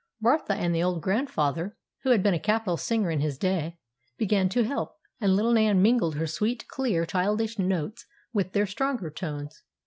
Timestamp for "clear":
6.67-7.05